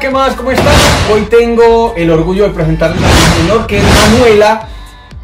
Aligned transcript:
¿qué 0.00 0.10
más? 0.10 0.34
¿Cómo 0.36 0.52
están? 0.52 0.74
Hoy 1.12 1.22
tengo 1.22 1.94
el 1.96 2.10
orgullo 2.10 2.44
de 2.44 2.50
presentarles 2.50 3.02
a 3.02 3.06
mi 3.06 3.40
señor 3.40 3.66
que 3.66 3.78
es 3.78 3.84
Manuela 3.84 4.68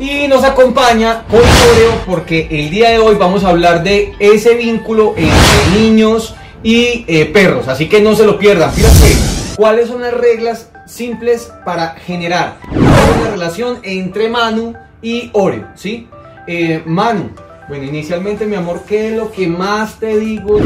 y 0.00 0.26
nos 0.26 0.42
acompaña 0.42 1.24
con 1.30 1.40
Oreo 1.40 1.92
porque 2.06 2.48
el 2.50 2.70
día 2.70 2.90
de 2.90 2.98
hoy 2.98 3.14
vamos 3.14 3.44
a 3.44 3.50
hablar 3.50 3.84
de 3.84 4.14
ese 4.18 4.54
vínculo 4.54 5.14
entre 5.16 5.80
niños 5.80 6.34
y 6.64 7.04
eh, 7.06 7.26
perros, 7.26 7.68
así 7.68 7.88
que 7.88 8.00
no 8.00 8.16
se 8.16 8.24
lo 8.24 8.38
pierdan. 8.38 8.72
Fíjate, 8.72 9.16
¿cuáles 9.56 9.88
son 9.88 10.00
las 10.00 10.14
reglas 10.14 10.70
simples 10.86 11.52
para 11.64 11.90
generar 11.90 12.56
una 12.72 13.30
relación 13.30 13.78
entre 13.84 14.28
Manu 14.28 14.74
y 15.02 15.30
Oreo? 15.34 15.68
¿Sí? 15.76 16.08
Eh, 16.48 16.82
Manu, 16.84 17.30
bueno, 17.68 17.84
inicialmente 17.84 18.46
mi 18.46 18.56
amor, 18.56 18.82
¿qué 18.88 19.10
es 19.10 19.16
lo 19.16 19.30
que 19.30 19.46
más 19.46 20.00
te 20.00 20.18
digo 20.18 20.58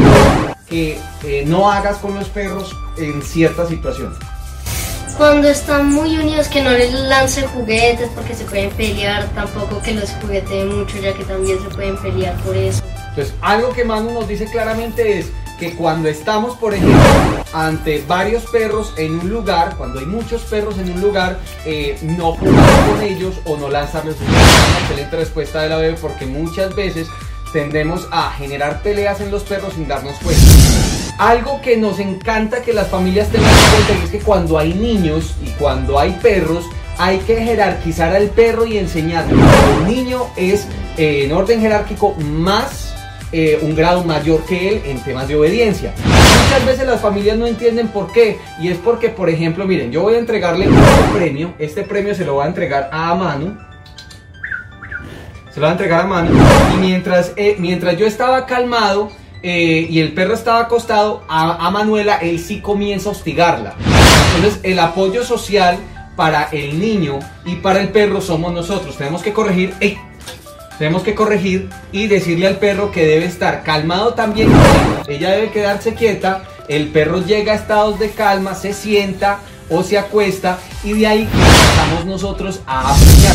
que 0.68 0.98
eh, 1.24 1.44
no 1.46 1.70
hagas 1.70 1.98
con 1.98 2.14
los 2.14 2.28
perros 2.28 2.76
en 2.96 3.22
ciertas 3.22 3.68
situaciones? 3.68 4.18
Cuando 5.16 5.48
están 5.48 5.92
muy 5.92 6.16
unidos 6.16 6.46
que 6.46 6.62
no 6.62 6.70
les 6.70 6.92
lance 6.92 7.42
juguetes 7.42 8.08
porque 8.14 8.34
se 8.34 8.44
pueden 8.44 8.70
pelear, 8.70 9.28
tampoco 9.34 9.82
que 9.82 9.92
los 9.94 10.10
jugueteen 10.22 10.78
mucho 10.78 10.96
ya 10.98 11.12
que 11.12 11.24
también 11.24 11.58
se 11.60 11.68
pueden 11.74 11.96
pelear 11.96 12.36
por 12.42 12.56
eso. 12.56 12.82
Entonces, 13.08 13.34
algo 13.40 13.70
que 13.70 13.84
Manu 13.84 14.12
nos 14.12 14.28
dice 14.28 14.46
claramente 14.46 15.18
es 15.18 15.26
que 15.58 15.74
cuando 15.74 16.08
estamos, 16.08 16.56
por 16.56 16.72
ejemplo, 16.72 17.00
ante 17.52 18.04
varios 18.06 18.44
perros 18.46 18.94
en 18.96 19.18
un 19.18 19.28
lugar, 19.28 19.74
cuando 19.76 19.98
hay 19.98 20.06
muchos 20.06 20.42
perros 20.42 20.78
en 20.78 20.92
un 20.92 21.00
lugar, 21.00 21.40
eh, 21.64 21.98
no 22.02 22.32
jugar 22.34 22.86
con 22.88 23.02
ellos 23.02 23.34
o 23.44 23.56
no 23.56 23.68
lanzarles 23.68 24.14
un 24.20 24.82
excelente 24.82 25.16
respuesta 25.16 25.62
de 25.62 25.68
la 25.68 25.78
bebé 25.78 25.98
porque 26.00 26.26
muchas 26.26 26.74
veces 26.76 27.08
tendemos 27.52 28.08
a 28.10 28.30
generar 28.32 28.82
peleas 28.82 29.20
en 29.20 29.30
los 29.30 29.42
perros 29.44 29.74
sin 29.74 29.88
darnos 29.88 30.16
cuenta. 30.18 30.42
Algo 31.18 31.60
que 31.60 31.76
nos 31.76 31.98
encanta 31.98 32.62
que 32.62 32.72
las 32.72 32.88
familias 32.88 33.28
tengan 33.28 33.50
en 33.50 33.70
cuenta 33.70 34.04
es 34.04 34.10
que 34.10 34.20
cuando 34.20 34.58
hay 34.58 34.74
niños 34.74 35.34
y 35.44 35.50
cuando 35.52 35.98
hay 35.98 36.12
perros, 36.22 36.64
hay 36.98 37.18
que 37.18 37.36
jerarquizar 37.36 38.14
al 38.14 38.28
perro 38.28 38.66
y 38.66 38.78
enseñarle. 38.78 39.34
El 39.80 39.86
niño 39.86 40.26
es 40.36 40.66
eh, 40.96 41.24
en 41.24 41.32
orden 41.32 41.60
jerárquico 41.60 42.14
más 42.14 42.94
eh, 43.30 43.58
un 43.60 43.74
grado 43.76 44.04
mayor 44.04 44.42
que 44.46 44.68
él 44.68 44.82
en 44.86 45.00
temas 45.00 45.28
de 45.28 45.36
obediencia. 45.36 45.92
Muchas 46.44 46.66
veces 46.66 46.86
las 46.86 47.00
familias 47.00 47.36
no 47.36 47.46
entienden 47.46 47.88
por 47.88 48.10
qué. 48.10 48.38
Y 48.60 48.68
es 48.68 48.78
porque, 48.78 49.10
por 49.10 49.28
ejemplo, 49.28 49.66
miren, 49.66 49.92
yo 49.92 50.02
voy 50.02 50.14
a 50.14 50.18
entregarle 50.18 50.64
este 50.64 51.18
premio. 51.18 51.54
Este 51.58 51.82
premio 51.82 52.14
se 52.14 52.24
lo 52.24 52.34
voy 52.34 52.44
a 52.44 52.48
entregar 52.48 52.88
a 52.90 53.14
Manu. 53.14 53.56
Se 55.52 55.60
lo 55.60 55.66
voy 55.66 55.68
a 55.68 55.72
entregar 55.72 56.00
a 56.00 56.06
Manu. 56.06 56.30
Y 56.74 56.76
mientras, 56.78 57.32
eh, 57.36 57.56
mientras 57.58 57.96
yo 57.96 58.06
estaba 58.06 58.46
calmado 58.46 59.10
eh, 59.42 59.86
y 59.88 60.00
el 60.00 60.12
perro 60.12 60.34
estaba 60.34 60.60
acostado, 60.60 61.22
a, 61.28 61.66
a 61.66 61.70
Manuela 61.70 62.16
él 62.16 62.38
sí 62.38 62.60
comienza 62.60 63.08
a 63.08 63.12
hostigarla. 63.12 63.74
Entonces, 64.36 64.60
el 64.62 64.78
apoyo 64.78 65.24
social 65.24 65.78
para 66.16 66.48
el 66.50 66.80
niño 66.80 67.20
y 67.44 67.54
para 67.56 67.80
el 67.80 67.90
perro 67.90 68.20
somos 68.20 68.52
nosotros. 68.52 68.96
Tenemos 68.96 69.22
que 69.22 69.32
corregir. 69.32 69.74
Tenemos 70.78 71.02
que 71.02 71.14
corregir 71.14 71.70
y 71.90 72.06
decirle 72.06 72.46
al 72.46 72.58
perro 72.58 72.92
que 72.92 73.04
debe 73.04 73.24
estar 73.24 73.64
calmado 73.64 74.14
también. 74.14 74.48
Ella 75.08 75.30
debe 75.30 75.50
quedarse 75.50 75.94
quieta, 75.94 76.44
el 76.68 76.88
perro 76.88 77.24
llega 77.24 77.52
a 77.52 77.56
estados 77.56 77.98
de 77.98 78.10
calma, 78.10 78.54
se 78.54 78.72
sienta 78.72 79.40
o 79.70 79.82
se 79.82 79.98
acuesta 79.98 80.58
y 80.84 80.92
de 80.92 81.06
ahí 81.06 81.24
comenzamos 81.26 82.06
nosotros 82.06 82.60
a 82.66 82.92
apreciar. 82.92 83.34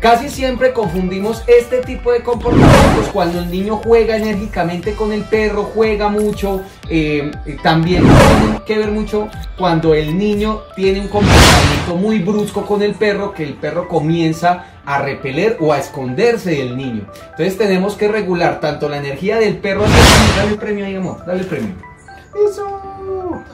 Casi 0.00 0.30
siempre 0.30 0.72
confundimos 0.72 1.42
este 1.46 1.82
tipo 1.82 2.10
de 2.10 2.22
comportamientos 2.22 3.08
cuando 3.12 3.40
el 3.40 3.50
niño 3.50 3.82
juega 3.84 4.16
enérgicamente 4.16 4.94
con 4.94 5.12
el 5.12 5.24
perro, 5.24 5.64
juega 5.74 6.08
mucho. 6.08 6.62
Eh, 6.88 7.30
también 7.62 8.04
tiene 8.04 8.62
que 8.64 8.78
ver 8.78 8.90
mucho 8.92 9.28
cuando 9.58 9.92
el 9.92 10.16
niño 10.16 10.62
tiene 10.74 11.00
un 11.00 11.08
comportamiento 11.08 11.96
muy 11.96 12.18
brusco 12.20 12.64
con 12.64 12.80
el 12.80 12.94
perro, 12.94 13.34
que 13.34 13.44
el 13.44 13.54
perro 13.54 13.88
comienza 13.88 14.64
a 14.86 15.02
repeler 15.02 15.58
o 15.60 15.70
a 15.74 15.78
esconderse 15.78 16.52
del 16.52 16.78
niño. 16.78 17.06
Entonces 17.32 17.58
tenemos 17.58 17.94
que 17.94 18.08
regular 18.08 18.58
tanto 18.58 18.88
la 18.88 18.96
energía 18.96 19.36
del 19.36 19.58
perro 19.58 19.84
hacia 19.84 19.98
el 19.98 20.20
niño. 20.22 20.36
Dale 20.36 20.50
el 20.52 20.58
premio 20.58 20.86
ahí, 20.86 20.96
amor, 20.96 21.26
dale 21.26 21.40
el 21.40 21.46
premio. 21.46 21.74
Eso. 22.48 23.44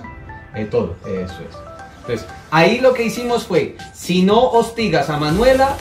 Eh, 0.55 0.65
todo, 0.67 0.95
eso 1.07 1.35
es. 1.43 1.57
Entonces, 2.03 2.25
ahí 2.53 2.79
lo 2.79 2.95
que 2.95 3.03
hicimos 3.03 3.49
fue, 3.49 3.77
si 3.93 4.23
no 4.23 4.41
hostigas 4.51 5.11
a 5.11 5.17
Manuela, 5.17 5.77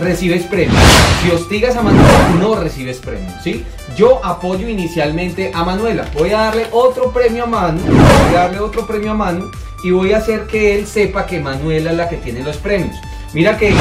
recibes 0.00 0.44
premio. 0.44 0.78
Si 1.22 1.30
hostigas 1.30 1.76
a 1.76 1.82
Manuela, 1.82 2.28
no 2.38 2.54
recibes 2.54 2.98
premio, 2.98 3.30
¿sí? 3.42 3.64
Yo 3.96 4.24
apoyo 4.24 4.68
inicialmente 4.68 5.52
a 5.54 5.64
Manuela. 5.64 6.06
Voy 6.14 6.30
a 6.30 6.38
darle 6.38 6.66
otro 6.72 7.12
premio 7.12 7.44
a 7.44 7.46
Manu, 7.46 7.80
voy 7.82 8.36
a 8.36 8.40
darle 8.40 8.60
otro 8.60 8.86
premio 8.86 9.12
a 9.12 9.14
Manu 9.14 9.50
y 9.82 9.90
voy 9.90 10.12
a 10.12 10.18
hacer 10.18 10.46
que 10.46 10.78
él 10.78 10.86
sepa 10.86 11.26
que 11.26 11.40
Manuela 11.40 11.90
es 11.90 11.96
la 11.96 12.08
que 12.08 12.16
tiene 12.16 12.40
los 12.40 12.56
premios. 12.56 12.96
Mira 13.32 13.56
que 13.56 13.68
él 13.68 13.76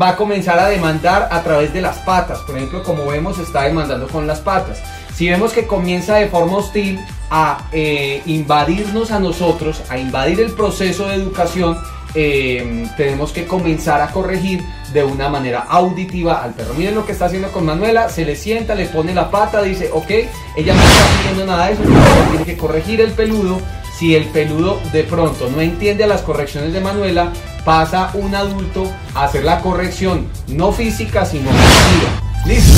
va 0.00 0.10
a 0.10 0.16
comenzar 0.16 0.58
a 0.60 0.68
demandar 0.68 1.28
a 1.32 1.42
través 1.42 1.72
de 1.72 1.80
las 1.80 1.98
patas. 1.98 2.38
Por 2.40 2.56
ejemplo, 2.56 2.84
como 2.84 3.06
vemos, 3.06 3.38
está 3.38 3.62
demandando 3.62 4.06
con 4.06 4.26
las 4.28 4.40
patas. 4.40 4.80
Si 5.12 5.28
vemos 5.28 5.52
que 5.52 5.66
comienza 5.66 6.16
de 6.16 6.28
forma 6.28 6.58
hostil 6.58 7.00
a 7.30 7.66
eh, 7.72 8.22
invadirnos 8.26 9.10
a 9.10 9.18
nosotros, 9.18 9.82
a 9.88 9.98
invadir 9.98 10.40
el 10.40 10.52
proceso 10.52 11.08
de 11.08 11.14
educación, 11.14 11.76
eh, 12.18 12.88
tenemos 12.96 13.30
que 13.30 13.46
comenzar 13.46 14.00
a 14.00 14.10
corregir 14.10 14.64
de 14.94 15.04
una 15.04 15.28
manera 15.28 15.66
auditiva 15.68 16.42
al 16.42 16.54
perro. 16.54 16.72
Miren 16.72 16.94
lo 16.94 17.04
que 17.04 17.12
está 17.12 17.26
haciendo 17.26 17.52
con 17.52 17.66
Manuela, 17.66 18.08
se 18.08 18.24
le 18.24 18.34
sienta, 18.36 18.74
le 18.74 18.86
pone 18.86 19.14
la 19.14 19.30
pata, 19.30 19.62
dice, 19.62 19.90
ok, 19.92 20.10
ella 20.56 20.74
no 20.74 20.82
está 20.82 21.04
pidiendo 21.18 21.44
nada 21.46 21.66
de 21.66 21.74
eso, 21.74 21.82
tiene 22.30 22.44
que 22.44 22.56
corregir 22.56 23.02
el 23.02 23.12
peludo. 23.12 23.60
Si 23.98 24.14
el 24.14 24.24
peludo 24.24 24.80
de 24.92 25.04
pronto 25.04 25.50
no 25.50 25.60
entiende 25.60 26.06
las 26.06 26.22
correcciones 26.22 26.72
de 26.72 26.80
Manuela, 26.80 27.32
pasa 27.64 28.10
un 28.14 28.34
adulto 28.34 28.90
a 29.14 29.24
hacer 29.24 29.44
la 29.44 29.60
corrección, 29.60 30.26
no 30.48 30.72
física, 30.72 31.24
sino 31.26 31.50
auditiva. 31.50 32.44
¿Listo? 32.46 32.72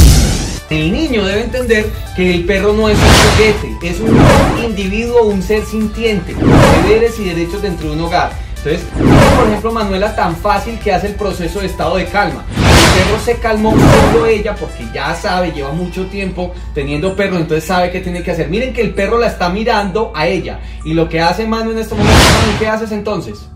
El 0.70 0.92
niño 0.92 1.24
debe 1.24 1.44
entender 1.44 1.86
que 2.14 2.34
el 2.34 2.44
perro 2.44 2.72
no 2.72 2.88
es 2.88 2.98
un 2.98 3.04
juguete, 3.04 3.88
es 3.88 4.00
un 4.00 4.64
individuo, 4.64 5.22
un 5.22 5.42
ser 5.42 5.64
sintiente, 5.64 6.34
con 6.34 6.50
deberes 6.82 7.18
y 7.18 7.24
derechos 7.24 7.62
dentro 7.62 7.88
de 7.88 7.96
un 7.96 8.02
hogar. 8.02 8.47
Entonces, 8.64 8.86
por 9.38 9.48
ejemplo, 9.48 9.72
Manuela 9.72 10.14
tan 10.16 10.36
fácil 10.36 10.78
que 10.80 10.92
hace 10.92 11.06
el 11.08 11.14
proceso 11.14 11.60
de 11.60 11.66
estado 11.66 11.96
de 11.96 12.06
calma. 12.06 12.44
El 12.56 13.04
perro 13.04 13.20
se 13.24 13.36
calmó 13.36 13.70
solo 13.70 14.26
ella 14.26 14.56
porque 14.56 14.84
ya 14.92 15.14
sabe, 15.14 15.52
lleva 15.52 15.70
mucho 15.70 16.06
tiempo 16.06 16.52
teniendo 16.74 17.14
perro, 17.14 17.36
entonces 17.36 17.64
sabe 17.64 17.90
qué 17.90 18.00
tiene 18.00 18.22
que 18.22 18.32
hacer. 18.32 18.48
Miren 18.48 18.72
que 18.72 18.80
el 18.80 18.94
perro 18.94 19.18
la 19.18 19.28
está 19.28 19.48
mirando 19.48 20.12
a 20.14 20.26
ella. 20.26 20.58
Y 20.84 20.94
lo 20.94 21.08
que 21.08 21.20
hace 21.20 21.46
Manu 21.46 21.70
en 21.70 21.78
este 21.78 21.94
momento, 21.94 22.18
¿qué 22.58 22.66
haces 22.66 22.90
entonces? 22.90 23.48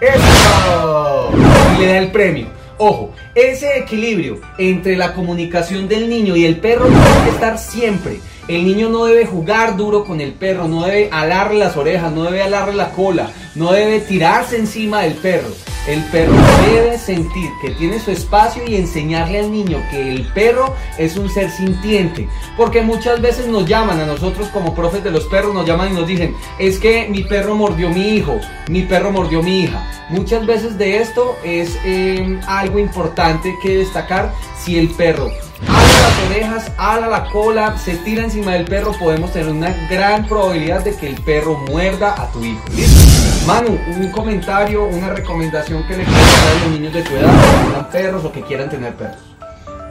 ¡Eso! 0.00 1.30
Y 1.76 1.80
le 1.80 1.86
da 1.86 1.98
el 1.98 2.12
premio. 2.12 2.63
Ojo, 2.78 3.12
ese 3.36 3.78
equilibrio 3.78 4.40
entre 4.58 4.96
la 4.96 5.14
comunicación 5.14 5.86
del 5.86 6.08
niño 6.08 6.34
y 6.34 6.44
el 6.44 6.56
perro 6.56 6.86
tiene 6.86 7.24
que 7.24 7.30
estar 7.30 7.58
siempre. 7.58 8.20
El 8.48 8.66
niño 8.66 8.88
no 8.88 9.04
debe 9.04 9.26
jugar 9.26 9.76
duro 9.76 10.04
con 10.04 10.20
el 10.20 10.32
perro, 10.32 10.66
no 10.66 10.82
debe 10.84 11.08
alarle 11.12 11.60
las 11.60 11.76
orejas, 11.76 12.12
no 12.12 12.24
debe 12.24 12.42
alarle 12.42 12.74
la 12.74 12.90
cola, 12.90 13.30
no 13.54 13.72
debe 13.72 14.00
tirarse 14.00 14.56
encima 14.56 15.02
del 15.02 15.14
perro. 15.14 15.48
El 15.86 16.02
perro 16.04 16.32
debe 16.72 16.98
sentir 16.98 17.50
que 17.60 17.70
tiene 17.72 18.00
su 18.00 18.10
espacio 18.10 18.62
y 18.66 18.76
enseñarle 18.76 19.40
al 19.40 19.52
niño 19.52 19.82
que 19.90 20.12
el 20.12 20.26
perro 20.32 20.74
es 20.98 21.16
un 21.18 21.28
ser 21.28 21.50
sintiente. 21.50 22.26
Porque 22.56 22.80
muchas 22.80 23.20
veces 23.20 23.48
nos 23.48 23.66
llaman 23.66 24.00
a 24.00 24.06
nosotros 24.06 24.48
como 24.48 24.74
profes 24.74 25.04
de 25.04 25.10
los 25.10 25.24
perros, 25.24 25.52
nos 25.52 25.66
llaman 25.66 25.92
y 25.92 25.94
nos 25.94 26.06
dicen, 26.06 26.34
es 26.58 26.78
que 26.78 27.06
mi 27.10 27.22
perro 27.24 27.54
mordió 27.54 27.90
mi 27.90 28.14
hijo, 28.14 28.40
mi 28.68 28.82
perro 28.82 29.12
mordió 29.12 29.42
mi 29.42 29.62
hija. 29.62 29.86
Muchas 30.08 30.46
veces 30.46 30.78
de 30.78 30.98
esto 30.98 31.36
es 31.44 31.76
eh, 31.84 32.40
algo 32.46 32.78
importante 32.78 33.54
que 33.62 33.78
destacar. 33.78 34.32
Si 34.56 34.78
el 34.78 34.88
perro 34.88 35.30
las 36.04 36.30
orejas, 36.30 36.72
ala 36.76 37.08
la 37.08 37.24
cola, 37.30 37.78
se 37.78 37.96
tira 37.96 38.24
encima 38.24 38.52
del 38.52 38.64
perro, 38.64 38.92
podemos 38.92 39.32
tener 39.32 39.48
una 39.48 39.74
gran 39.88 40.26
probabilidad 40.26 40.84
de 40.84 40.94
que 40.96 41.08
el 41.08 41.20
perro 41.22 41.56
muerda 41.70 42.14
a 42.20 42.30
tu 42.30 42.44
hijo. 42.44 42.62
¿Listo? 42.74 43.00
Manu, 43.46 43.78
un 43.86 44.10
comentario, 44.10 44.84
una 44.86 45.10
recomendación 45.10 45.86
que 45.86 45.96
le 45.96 46.04
quieras 46.04 46.44
dar 46.44 46.56
a 46.56 46.60
los 46.60 46.68
niños 46.72 46.92
de 46.92 47.02
tu 47.02 47.14
edad 47.14 47.30
que 47.30 47.64
tengan 47.64 47.90
perros 47.90 48.24
o 48.24 48.32
que 48.32 48.42
quieran 48.42 48.70
tener 48.70 48.94
perros. 48.94 49.16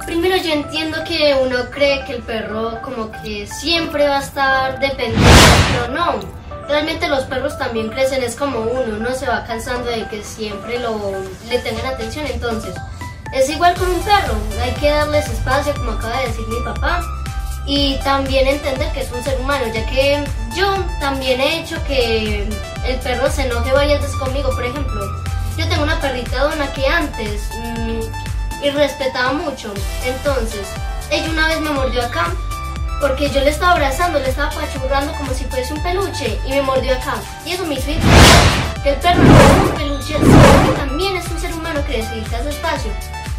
Primero 0.05 0.37
yo 0.37 0.53
entiendo 0.53 0.97
que 1.07 1.35
uno 1.41 1.69
cree 1.71 2.03
que 2.05 2.13
el 2.13 2.23
perro 2.23 2.79
como 2.81 3.11
que 3.23 3.47
siempre 3.47 4.07
va 4.07 4.17
a 4.17 4.21
estar 4.21 4.79
dependiente, 4.79 5.29
pero 5.71 5.93
no. 5.93 6.19
Realmente 6.67 7.07
los 7.07 7.23
perros 7.23 7.57
también 7.57 7.89
crecen, 7.89 8.23
es 8.23 8.35
como 8.35 8.59
uno, 8.59 8.97
uno 8.97 9.13
se 9.15 9.27
va 9.27 9.43
cansando 9.45 9.89
de 9.89 10.07
que 10.07 10.23
siempre 10.23 10.79
lo, 10.79 10.97
le 11.49 11.59
tengan 11.59 11.85
atención, 11.85 12.25
entonces 12.27 12.73
es 13.33 13.49
igual 13.49 13.73
con 13.75 13.89
un 13.89 14.01
perro, 14.01 14.35
hay 14.61 14.71
que 14.73 14.89
darles 14.89 15.27
espacio, 15.27 15.73
como 15.75 15.91
acaba 15.91 16.19
de 16.19 16.27
decir 16.27 16.47
mi 16.47 16.61
papá, 16.63 17.01
y 17.65 17.97
también 18.03 18.47
entender 18.47 18.91
que 18.91 19.01
es 19.01 19.11
un 19.11 19.23
ser 19.23 19.39
humano, 19.39 19.65
ya 19.73 19.85
que 19.85 20.23
yo 20.55 20.73
también 20.99 21.39
he 21.41 21.61
hecho 21.61 21.81
que 21.85 22.47
el 22.85 22.99
perro 22.99 23.31
se 23.31 23.43
enoje 23.43 23.71
varias 23.71 24.01
veces 24.01 24.15
conmigo. 24.17 24.49
Por 24.51 24.65
ejemplo, 24.65 25.01
yo 25.57 25.67
tengo 25.69 25.83
una 25.83 25.99
perrita 25.99 26.43
dona 26.43 26.71
que 26.73 26.85
antes 26.87 27.49
mmm, 27.57 28.01
y 28.63 28.69
respetaba 28.69 29.33
mucho, 29.33 29.73
entonces 30.05 30.67
ella 31.09 31.29
una 31.29 31.47
vez 31.47 31.59
me 31.61 31.71
mordió 31.71 32.03
acá, 32.03 32.27
porque 32.99 33.29
yo 33.29 33.41
le 33.41 33.49
estaba 33.49 33.73
abrazando, 33.73 34.19
le 34.19 34.29
estaba 34.29 34.49
pachurrando 34.51 35.11
como 35.13 35.33
si 35.33 35.43
fuese 35.45 35.73
un 35.73 35.83
peluche 35.83 36.39
y 36.45 36.51
me 36.51 36.61
mordió 36.61 36.93
acá. 36.93 37.15
Y 37.45 37.51
eso 37.51 37.65
me 37.65 37.75
hizo 37.75 37.87
que 38.83 38.89
el 38.91 38.95
perro 38.97 39.23
no 39.23 39.39
es 39.39 39.69
un 39.69 39.75
peluche, 39.75 40.17
sino 40.17 40.65
que 40.65 40.77
también 40.77 41.17
es 41.17 41.27
un 41.29 41.39
ser 41.39 41.53
humano 41.53 41.81
que 41.85 41.97
necesita 41.97 42.43
su 42.43 42.49
espacio. 42.49 42.91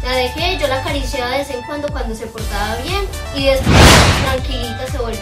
La 0.05 0.17
dejé, 0.17 0.59
yo 0.59 0.67
la 0.67 0.81
acariciaba 0.81 1.31
de 1.31 1.39
vez 1.39 1.49
en 1.49 1.63
cuando 1.63 1.87
cuando 1.87 2.13
se 2.13 2.27
portaba 2.27 2.75
bien 2.83 3.01
y 3.35 3.45
después 3.45 3.75
tranquilita 4.23 4.85
se 4.91 4.99
volvió. 4.99 5.19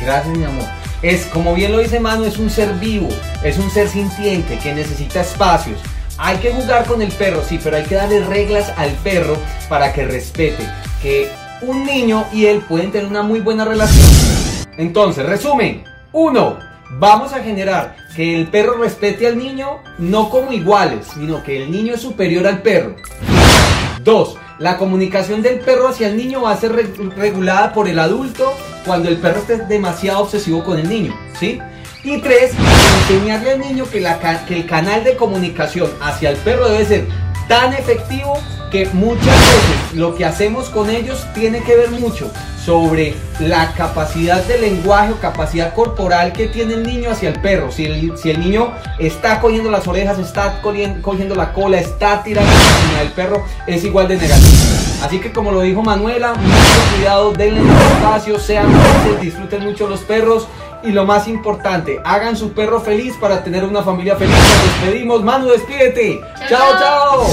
Gracias, 0.00 0.36
mi 0.36 0.44
amor. 0.44 0.64
Es, 1.02 1.26
como 1.26 1.54
bien 1.54 1.70
lo 1.70 1.78
dice 1.78 2.00
Manu, 2.00 2.24
es 2.24 2.36
un 2.36 2.50
ser 2.50 2.72
vivo, 2.74 3.08
es 3.44 3.58
un 3.58 3.70
ser 3.70 3.88
sintiente 3.88 4.58
que 4.58 4.74
necesita 4.74 5.20
espacios. 5.20 5.78
Hay 6.18 6.38
que 6.38 6.52
jugar 6.52 6.84
con 6.86 7.00
el 7.00 7.12
perro, 7.12 7.44
sí, 7.48 7.60
pero 7.62 7.76
hay 7.76 7.84
que 7.84 7.94
darle 7.94 8.24
reglas 8.24 8.72
al 8.76 8.90
perro 9.04 9.36
para 9.68 9.92
que 9.92 10.04
respete. 10.04 10.68
Que 11.00 11.30
un 11.60 11.86
niño 11.86 12.24
y 12.32 12.46
él 12.46 12.60
pueden 12.68 12.90
tener 12.90 13.06
una 13.06 13.22
muy 13.22 13.38
buena 13.38 13.64
relación. 13.64 14.08
Entonces, 14.78 15.24
resumen. 15.24 15.84
Uno, 16.10 16.58
vamos 16.98 17.32
a 17.32 17.40
generar 17.40 17.94
que 18.16 18.34
el 18.34 18.48
perro 18.48 18.78
respete 18.78 19.28
al 19.28 19.38
niño 19.38 19.78
no 19.98 20.28
como 20.28 20.50
iguales, 20.50 21.06
sino 21.14 21.44
que 21.44 21.62
el 21.62 21.70
niño 21.70 21.94
es 21.94 22.00
superior 22.00 22.48
al 22.48 22.62
perro. 22.62 22.96
Dos, 24.02 24.36
la 24.58 24.78
comunicación 24.78 25.42
del 25.42 25.60
perro 25.60 25.88
hacia 25.88 26.08
el 26.08 26.16
niño 26.16 26.42
va 26.42 26.52
a 26.52 26.56
ser 26.56 26.72
regulada 27.16 27.72
por 27.72 27.88
el 27.88 27.98
adulto 27.98 28.52
cuando 28.84 29.08
el 29.08 29.18
perro 29.18 29.40
esté 29.40 29.58
demasiado 29.58 30.20
obsesivo 30.20 30.64
con 30.64 30.78
el 30.78 30.88
niño, 30.88 31.14
¿sí? 31.38 31.60
Y 32.04 32.18
tres, 32.18 32.52
enseñarle 33.08 33.52
al 33.52 33.60
niño 33.60 33.84
que, 33.88 33.98
el 33.98 34.66
canal 34.66 35.04
de 35.04 35.16
comunicación 35.16 35.88
hacia 36.00 36.30
el 36.30 36.36
perro 36.38 36.68
debe 36.68 36.84
ser 36.84 37.06
tan 37.52 37.74
efectivo 37.74 38.38
que 38.70 38.86
muchas 38.94 39.26
veces 39.26 39.92
lo 39.92 40.14
que 40.14 40.24
hacemos 40.24 40.70
con 40.70 40.88
ellos 40.88 41.26
tiene 41.34 41.62
que 41.62 41.76
ver 41.76 41.90
mucho 41.90 42.30
sobre 42.64 43.14
la 43.40 43.74
capacidad 43.74 44.42
de 44.44 44.58
lenguaje 44.58 45.12
o 45.12 45.20
capacidad 45.20 45.74
corporal 45.74 46.32
que 46.32 46.46
tiene 46.46 46.72
el 46.72 46.82
niño 46.82 47.10
hacia 47.10 47.28
el 47.28 47.38
perro. 47.42 47.70
Si 47.70 47.84
el, 47.84 48.16
si 48.16 48.30
el 48.30 48.40
niño 48.40 48.72
está 48.98 49.38
cogiendo 49.38 49.70
las 49.70 49.86
orejas, 49.86 50.18
está 50.18 50.62
cogiendo 50.62 51.34
la 51.34 51.52
cola, 51.52 51.78
está 51.78 52.22
tirando 52.22 52.50
encima 52.50 53.00
del 53.00 53.12
perro, 53.12 53.44
es 53.66 53.84
igual 53.84 54.08
de 54.08 54.16
negativo. 54.16 54.81
Así 55.02 55.18
que 55.18 55.32
como 55.32 55.50
lo 55.50 55.60
dijo 55.60 55.82
Manuela, 55.82 56.34
mucho 56.34 56.96
cuidado, 56.96 57.32
denle 57.32 57.60
espacio, 57.60 58.38
sean 58.38 58.72
felices, 58.72 59.20
disfruten 59.20 59.64
mucho 59.64 59.88
los 59.88 60.00
perros. 60.00 60.46
Y 60.84 60.90
lo 60.90 61.04
más 61.04 61.28
importante, 61.28 62.00
hagan 62.04 62.36
su 62.36 62.52
perro 62.52 62.80
feliz 62.80 63.14
para 63.20 63.44
tener 63.44 63.64
una 63.64 63.82
familia 63.82 64.16
feliz. 64.16 64.34
Nos 64.34 64.82
despedimos. 64.82 65.22
Manu, 65.22 65.48
despídete. 65.48 66.20
chao. 66.48 66.78
chao. 66.78 67.26